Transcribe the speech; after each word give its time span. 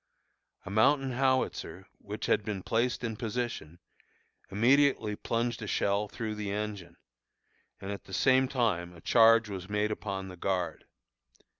A 0.65 0.71
mountain 0.71 1.11
howitzer, 1.11 1.85
which 1.99 2.25
had 2.25 2.43
been 2.43 2.63
placed 2.63 3.03
in 3.03 3.15
position, 3.17 3.77
immediately 4.49 5.15
plunged 5.15 5.61
a 5.61 5.67
shell 5.67 6.07
through 6.07 6.33
the 6.33 6.51
engine, 6.51 6.97
and 7.79 7.91
at 7.91 8.05
the 8.05 8.11
same 8.13 8.47
time 8.47 8.95
a 8.95 9.01
charge 9.01 9.47
was 9.47 9.69
made 9.69 9.91
upon 9.91 10.27
the 10.27 10.37
guard. 10.37 10.85